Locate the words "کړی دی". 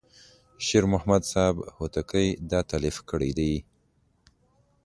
3.09-3.53